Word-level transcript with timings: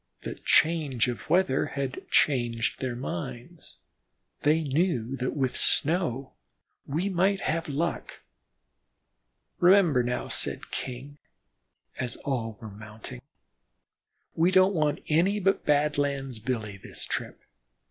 The 0.23 0.33
change 0.43 1.07
of 1.09 1.29
weather 1.29 1.67
had 1.67 2.09
changed 2.09 2.79
their 2.81 2.95
minds; 2.95 3.77
they 4.41 4.61
knew 4.63 5.15
that 5.17 5.35
with 5.37 5.55
snow 5.55 6.33
we 6.87 7.07
might 7.07 7.41
have 7.41 7.69
luck. 7.69 8.21
"Remember 9.59 10.01
now," 10.01 10.27
said 10.27 10.71
King, 10.71 11.19
as 11.99 12.15
all 12.25 12.57
were 12.59 12.71
mounting, 12.71 13.21
"we 14.33 14.49
don't 14.49 14.73
want 14.73 15.03
any 15.07 15.39
but 15.39 15.65
Badlands 15.67 16.39
Billy 16.39 16.77
this 16.77 17.05
trip. 17.05 17.39